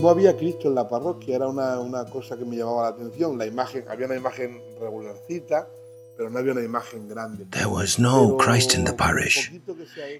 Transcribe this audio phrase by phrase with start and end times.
[0.00, 3.38] no había Cristo en la parroquia, era una, una cosa que me llamaba la atención.
[3.38, 5.68] La imagen, había una imagen regularcita,
[6.16, 7.46] pero no había una imagen grande.
[7.50, 9.50] There was no Christ in the parish.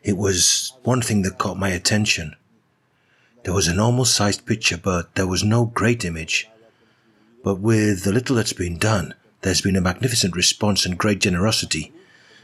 [0.02, 2.36] It was one thing that caught my attention.
[3.44, 6.48] There was a normal sized picture, but there was no great image.
[7.42, 11.92] But with the little that's been done, there's been a magnificent response and great generosity.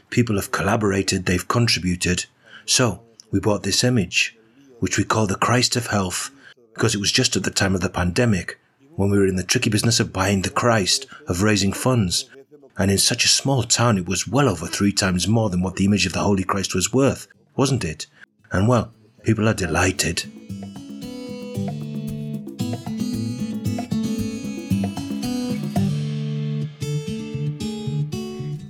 [0.09, 2.25] People have collaborated, they've contributed.
[2.65, 4.35] So, we bought this image,
[4.79, 6.31] which we call the Christ of Health,
[6.77, 8.59] because it was just at the time of the pandemic,
[8.97, 12.29] when we were in the tricky business of buying the Christ, of raising funds.
[12.77, 15.77] And in such a small town, it was well over three times more than what
[15.77, 18.05] the image of the Holy Christ was worth, wasn't it?
[18.51, 20.17] And well, people are delighted.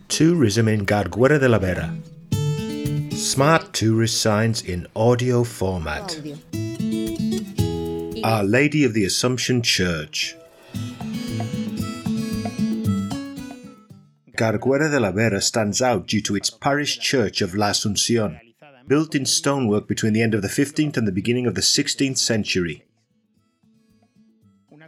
[0.08, 1.94] Tourism in Garguera de la Vera.
[3.12, 6.22] Smart tourist signs in audio format.
[8.28, 10.36] Our Lady of the Assumption Church.
[14.36, 18.38] Garguera de la Vera stands out due to its parish church of La Asunción,
[18.86, 22.18] built in stonework between the end of the 15th and the beginning of the 16th
[22.18, 22.84] century.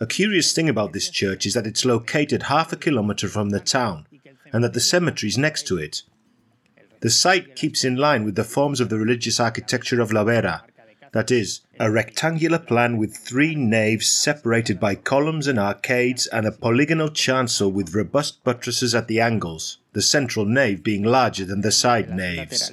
[0.01, 3.61] A curious thing about this church is that it's located half a kilometre from the
[3.61, 4.05] town
[4.51, 6.03] and that the cemetery is next to it.
[6.99, 10.65] The site keeps in line with the forms of the religious architecture of La Vera,
[11.11, 16.51] that is, a rectangular plan with three naves separated by columns and arcades and a
[16.51, 21.71] polygonal chancel with robust buttresses at the angles, the central nave being larger than the
[21.71, 22.71] side naves.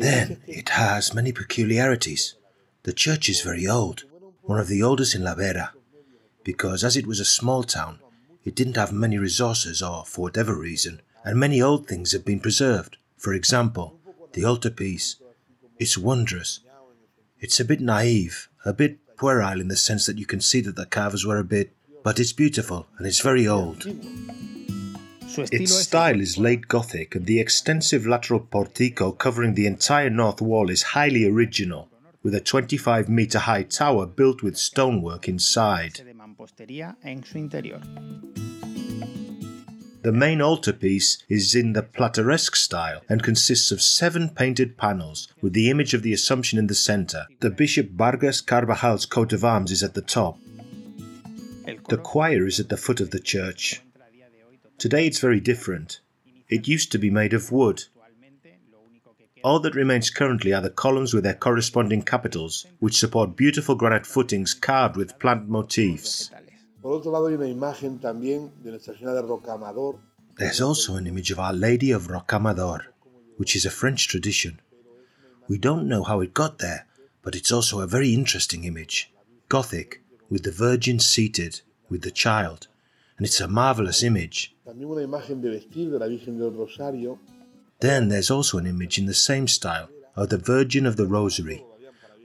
[0.00, 2.34] Then it has many peculiarities.
[2.82, 4.04] The church is very old,
[4.42, 5.72] one of the oldest in La Vera,
[6.44, 7.98] because as it was a small town,
[8.44, 12.40] it didn't have many resources or for whatever reason, and many old things have been
[12.40, 12.98] preserved.
[13.16, 13.98] For example,
[14.34, 15.16] the altarpiece.
[15.78, 16.60] It's wondrous.
[17.40, 20.76] It's a bit naive, a bit puerile in the sense that you can see that
[20.76, 21.72] the carvers were a bit,
[22.02, 23.84] but it's beautiful and it's very old.
[25.36, 30.70] Its style is late Gothic, and the extensive lateral portico covering the entire north wall
[30.70, 31.88] is highly original,
[32.22, 36.00] with a 25 metre high tower built with stonework inside.
[40.04, 45.54] The main altarpiece is in the Plateresque style and consists of seven painted panels with
[45.54, 47.24] the image of the Assumption in the centre.
[47.40, 50.38] The Bishop Vargas Carvajal's coat of arms is at the top.
[51.88, 53.80] The choir is at the foot of the church.
[54.76, 56.00] Today it's very different.
[56.50, 57.84] It used to be made of wood.
[59.42, 64.04] All that remains currently are the columns with their corresponding capitals, which support beautiful granite
[64.04, 66.30] footings carved with plant motifs.
[70.36, 72.80] There's also an image of Our Lady of Rocamadour,
[73.38, 74.60] which is a French tradition.
[75.48, 76.86] We don't know how it got there,
[77.22, 79.10] but it's also a very interesting image.
[79.48, 82.68] Gothic, with the Virgin seated, with the child,
[83.16, 84.54] and it's a marvelous image.
[87.80, 91.64] Then there's also an image in the same style of the Virgin of the Rosary,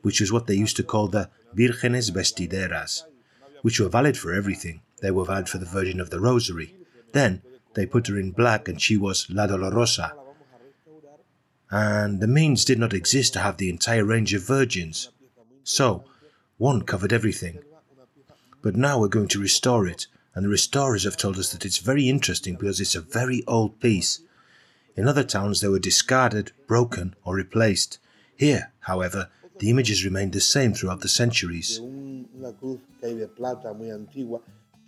[0.02, 3.04] which was what they used to call the Vírgenes Vestideras,
[3.62, 4.82] which were valid for everything.
[5.02, 6.76] They were valid for the Virgin of the Rosary.
[7.14, 7.42] Then
[7.74, 10.14] they put her in black and she was La Dolorosa.
[11.72, 15.10] And the means did not exist to have the entire range of virgins.
[15.64, 16.04] So,
[16.58, 17.60] one covered everything.
[18.62, 21.78] But now we're going to restore it, and the restorers have told us that it's
[21.78, 24.22] very interesting because it's a very old piece.
[24.96, 28.00] In other towns they were discarded, broken, or replaced.
[28.36, 31.80] Here, however, the images remained the same throughout the centuries.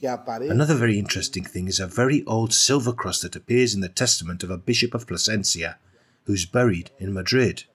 [0.03, 4.43] Another very interesting thing is a very old silver cross that appears in the testament
[4.43, 5.77] of a bishop of Plasencia,
[6.23, 7.65] who's buried in Madrid.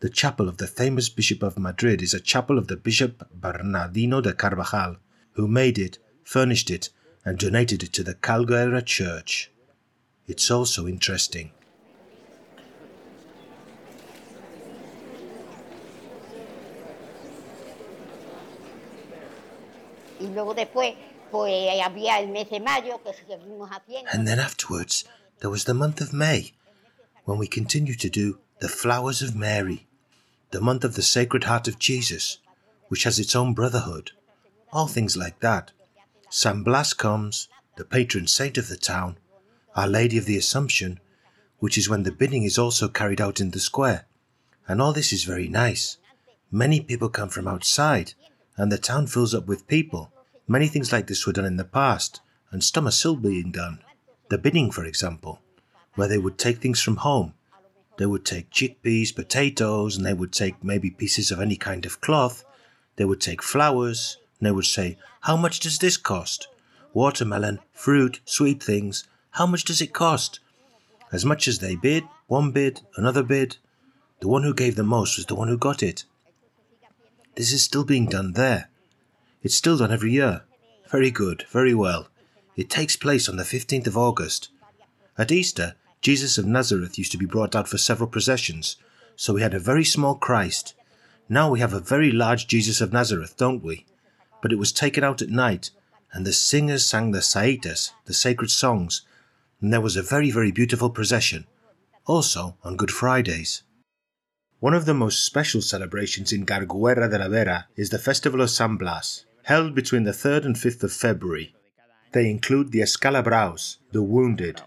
[0.00, 4.20] The chapel of the famous Bishop of Madrid is a chapel of the Bishop Bernardino
[4.20, 4.96] de Carvajal,
[5.32, 6.88] who made it, furnished it,
[7.24, 9.50] and donated it to the Garguera Church.
[10.26, 11.52] It's also interesting.
[20.34, 20.94] Luego después,
[21.30, 24.10] pues había el mes de mayo que seguimos haciendo.
[24.12, 25.04] And then afterwards,
[25.40, 26.52] there was the month of May,
[27.24, 29.86] when we continued to do the Flowers of Mary,
[30.50, 32.38] the month of the Sacred Heart of Jesus,
[32.88, 34.12] which has its own brotherhood,
[34.72, 35.72] all things like that.
[36.28, 39.18] San Blas comes, the patron saint of the town,
[39.74, 41.00] Our Lady of the Assumption,
[41.58, 44.06] which is when the bidding is also carried out in the square.
[44.68, 45.96] And all this is very nice.
[46.50, 48.14] Many people come from outside,
[48.56, 50.12] and the town fills up with people.
[50.48, 53.78] Many things like this were done in the past, and some are still being done.
[54.28, 55.40] The bidding, for example,
[55.94, 57.34] where they would take things from home.
[57.98, 62.00] They would take chickpeas, potatoes, and they would take maybe pieces of any kind of
[62.00, 62.44] cloth,
[62.96, 66.48] they would take flowers and they would say, How much does this cost?
[66.92, 70.40] Watermelon, fruit, sweet things, how much does it cost?
[71.10, 73.56] As much as they bid, one bid, another bid.
[74.20, 76.04] The one who gave the most was the one who got it.
[77.34, 78.68] This is still being done there.
[79.42, 80.42] It's still done every year.
[80.90, 82.08] Very good, very well.
[82.56, 84.50] It takes place on the 15th of August.
[85.18, 88.76] At Easter, Jesus of Nazareth used to be brought out for several processions,
[89.16, 90.74] so we had a very small Christ.
[91.28, 93.86] Now we have a very large Jesus of Nazareth, don't we?
[94.40, 95.70] But it was taken out at night,
[96.12, 99.02] and the singers sang the saetas, the sacred songs,
[99.60, 101.46] and there was a very, very beautiful procession.
[102.06, 103.62] Also on Good Fridays.
[104.60, 108.50] One of the most special celebrations in Garguera de la Vera is the Festival of
[108.50, 111.54] San Blas, held between the 3rd and 5th of February.
[112.12, 114.62] They include the Escalabraos, the wounded.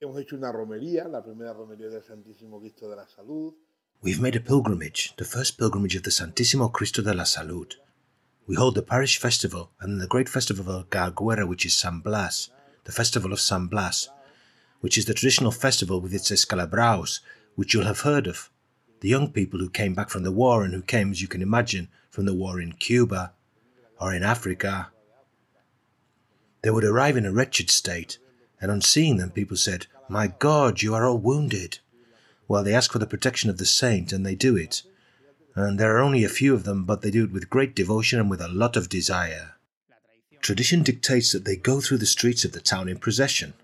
[0.00, 3.54] Hemos hecho una romería, la primera romería del Santísimo Cristo de la Salud.
[4.02, 7.76] We've made a pilgrimage, the first pilgrimage of the Santísimo Cristo de la Salud.
[8.46, 12.00] We hold the parish festival and then the great festival of Garguera, which is San
[12.00, 12.50] Blas,
[12.84, 14.10] the festival of San Blas,
[14.80, 17.20] which is the traditional festival with its escalabraos,
[17.54, 18.50] which you'll have heard of.
[19.00, 21.40] The young people who came back from the war and who came, as you can
[21.40, 23.32] imagine, from the war in Cuba
[24.00, 24.88] or in Africa.
[26.62, 28.18] They would arrive in a wretched state,
[28.60, 31.78] and on seeing them, people said, My God, you are all wounded.
[32.48, 34.82] Well, they ask for the protection of the saint, and they do it.
[35.54, 38.18] And there are only a few of them, but they do it with great devotion
[38.18, 39.54] and with a lot of desire.
[40.40, 43.54] Tradition dictates that they go through the streets of the town in procession,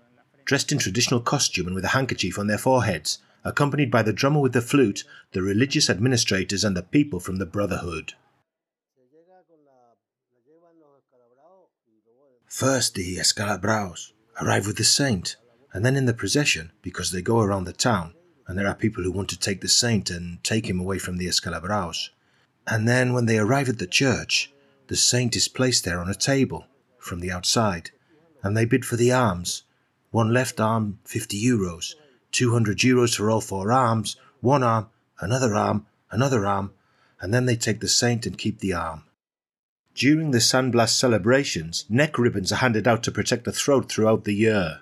[0.45, 4.39] dressed in traditional costume and with a handkerchief on their foreheads, accompanied by the drummer
[4.39, 8.13] with the flute, the religious administrators, and the people from the Brotherhood.
[12.51, 14.11] First, the Escalabraos
[14.41, 15.37] arrive with the saint,
[15.71, 18.13] and then in the procession, because they go around the town,
[18.45, 21.15] and there are people who want to take the saint and take him away from
[21.15, 22.09] the Escalabraos.
[22.67, 24.51] And then, when they arrive at the church,
[24.87, 26.65] the saint is placed there on a table
[26.97, 27.91] from the outside,
[28.43, 29.63] and they bid for the arms.
[30.11, 31.95] One left arm, 50 euros,
[32.33, 34.89] 200 euros for all four arms, one arm,
[35.21, 36.73] another arm, another arm,
[37.21, 39.05] and then they take the saint and keep the arm.
[39.93, 44.23] During the San Blas celebrations, neck ribbons are handed out to protect the throat throughout
[44.23, 44.81] the year.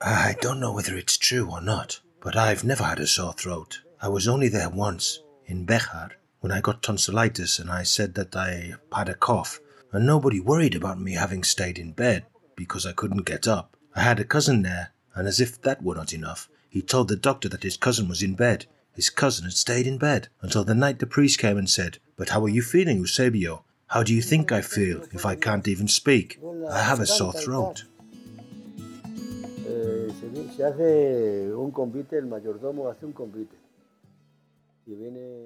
[0.00, 3.80] I don't know whether it's true or not, but I've never had a sore throat.
[4.00, 6.10] I was only there once, in Bejar,
[6.40, 9.60] when I got tonsillitis and I said that I had a cough,
[9.92, 12.26] and nobody worried about me having stayed in bed
[12.56, 13.76] because I couldn't get up.
[13.94, 17.16] I had a cousin there, and as if that were not enough, he told the
[17.16, 18.66] doctor that his cousin was in bed.
[18.94, 22.30] His cousin had stayed in bed until the night the priest came and said, But
[22.30, 23.64] how are you feeling, Eusebio?
[23.88, 26.38] How do you think I feel if I can't even speak?
[26.70, 27.84] I have a sore throat.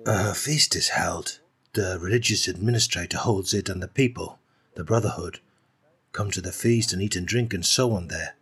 [0.06, 1.38] A feast is held.
[1.72, 4.38] The religious administrator holds it, and the people,
[4.74, 5.40] the brotherhood,
[6.12, 8.34] come to the feast and eat and drink and so on there.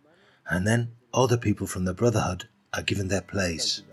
[0.49, 3.83] And then other people from the brotherhood are given their place.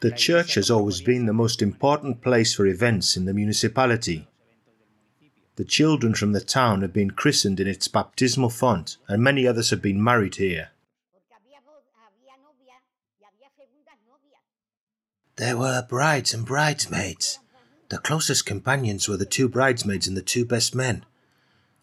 [0.00, 4.26] The church has always been the most important place for events in the municipality.
[5.56, 9.68] The children from the town have been christened in its baptismal font, and many others
[9.68, 10.70] have been married here.
[15.36, 17.38] There were brides and bridesmaids.
[17.90, 21.04] The closest companions were the two bridesmaids and the two best men,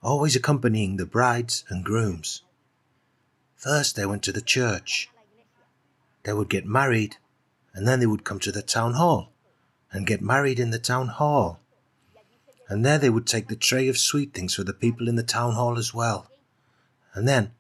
[0.02, 2.42] always accompanying the brides and grooms.
[3.56, 5.10] First, they went to the church.
[6.24, 7.18] They would get married,
[7.78, 9.32] and then they would come to the town hall
[9.92, 11.60] and get married in the town hall.
[12.68, 15.22] And there they would take the tray of sweet things for the people in the
[15.22, 16.26] town hall as well.
[17.14, 17.52] And then,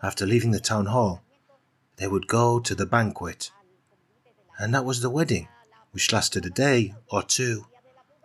[0.00, 1.22] after leaving the town hall,
[1.96, 3.50] they would go to the banquet.
[4.60, 5.48] And that was the wedding,
[5.90, 7.66] which lasted a day or two.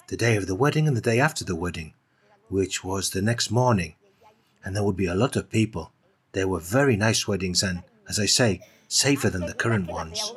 [0.10, 1.96] The day of the wedding and the day after the wedding,
[2.48, 3.96] which was the next morning.
[4.64, 5.94] And there would be a lot of people.
[6.34, 10.32] They were very nice weddings and, as I say, safer than the current ones.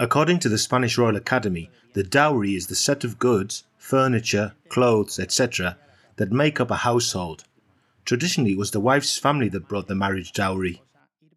[0.00, 5.18] According to the Spanish Royal Academy, the dowry is the set of goods, furniture, clothes,
[5.18, 5.76] etc.,
[6.16, 7.44] that make up a household.
[8.06, 10.80] Traditionally, it was the wife's family that brought the marriage dowry.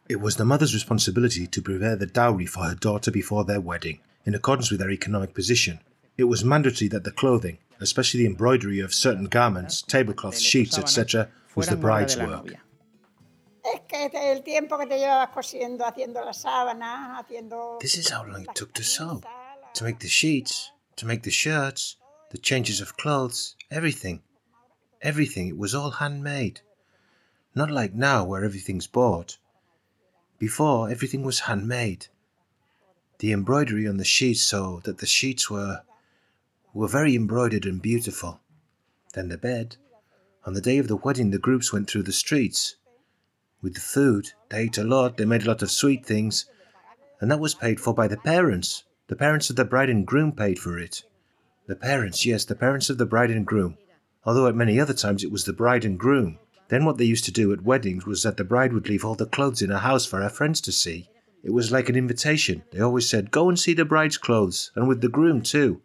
[0.07, 3.99] It was the mother's responsibility to prepare the dowry for her daughter before their wedding,
[4.23, 5.81] in accordance with their economic position.
[6.17, 11.27] It was mandatory that the clothing, especially the embroidery of certain garments, tablecloths, sheets, etc.,
[11.53, 12.53] was the bride's work.
[13.63, 17.77] Es que el tiempo que te llevabas cosiendo, haciendo las sábanas, haciendo...
[17.79, 19.21] This is how long it took to sew,
[19.73, 21.97] to make the sheets, to make the shirts,
[22.31, 24.21] the changes of clothes, everything.
[25.01, 26.61] Everything, it was all handmade.
[27.55, 29.37] Not like now where everything's bought.
[30.39, 32.07] Before, everything was handmade.
[33.19, 35.83] The embroidery on the sheets so that the sheets were
[36.73, 38.41] were very embroidered and beautiful.
[39.13, 39.77] Then the bed.
[40.45, 42.75] On the day of the wedding the groups went through the streets.
[43.63, 46.45] With the food, they ate a lot, they made a lot of sweet things,
[47.21, 48.83] and that was paid for by the parents.
[49.07, 51.05] The parents of the bride and groom paid for it.
[51.67, 53.77] The parents, yes, the parents of the bride and groom.
[54.25, 56.39] Although at many other times it was the bride and groom.
[56.67, 59.15] Then what they used to do at weddings was that the bride would leave all
[59.15, 61.09] the clothes in her house for her friends to see.
[61.41, 62.63] It was like an invitation.
[62.71, 65.81] They always said, Go and see the bride's clothes, and with the groom too.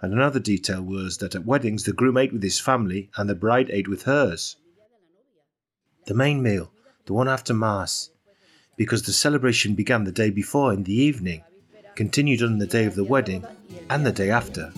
[0.00, 3.34] And another detail was that at weddings the groom ate with his family and the
[3.34, 4.56] bride ate with hers.
[6.06, 6.72] The main meal,
[7.06, 8.10] the one after Mass,
[8.76, 11.42] because the celebration began the day before in the evening,
[11.94, 13.44] continued on the day of the wedding,
[13.90, 14.72] and the day after.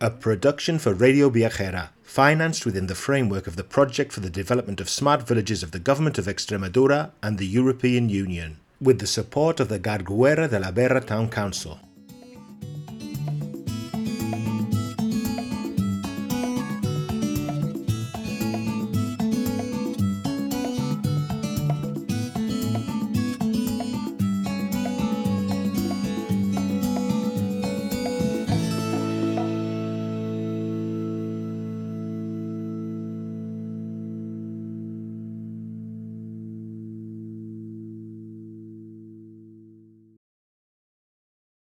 [0.00, 4.80] A production for Radio Viajera, financed within the framework of the Project for the Development
[4.80, 9.58] of Smart Villages of the Government of Extremadura and the European Union, with the support
[9.58, 11.80] of the Garguera de la Vera Town Council.